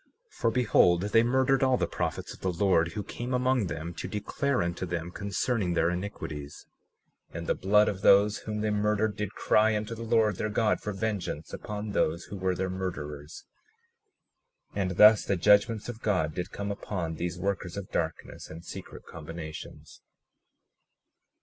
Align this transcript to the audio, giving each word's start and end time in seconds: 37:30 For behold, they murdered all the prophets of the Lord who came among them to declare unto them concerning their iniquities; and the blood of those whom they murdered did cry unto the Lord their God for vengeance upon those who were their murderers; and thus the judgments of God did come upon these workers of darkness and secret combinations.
37:30 0.31 0.31
For 0.39 0.49
behold, 0.49 1.01
they 1.03 1.21
murdered 1.21 1.61
all 1.61 1.77
the 1.77 1.85
prophets 1.85 2.33
of 2.33 2.39
the 2.39 2.51
Lord 2.51 2.93
who 2.93 3.03
came 3.03 3.35
among 3.35 3.67
them 3.67 3.93
to 3.93 4.07
declare 4.07 4.63
unto 4.63 4.87
them 4.87 5.11
concerning 5.11 5.75
their 5.75 5.91
iniquities; 5.91 6.65
and 7.29 7.45
the 7.45 7.53
blood 7.53 7.87
of 7.87 8.01
those 8.01 8.39
whom 8.39 8.61
they 8.61 8.71
murdered 8.71 9.15
did 9.15 9.35
cry 9.35 9.77
unto 9.77 9.93
the 9.93 10.01
Lord 10.01 10.37
their 10.37 10.49
God 10.49 10.79
for 10.79 10.91
vengeance 10.91 11.53
upon 11.53 11.91
those 11.91 12.23
who 12.23 12.37
were 12.37 12.55
their 12.55 12.67
murderers; 12.67 13.45
and 14.73 14.97
thus 14.97 15.23
the 15.23 15.37
judgments 15.37 15.87
of 15.87 16.01
God 16.01 16.33
did 16.33 16.49
come 16.49 16.71
upon 16.71 17.13
these 17.17 17.37
workers 17.37 17.77
of 17.77 17.91
darkness 17.91 18.49
and 18.49 18.65
secret 18.65 19.03
combinations. 19.05 20.01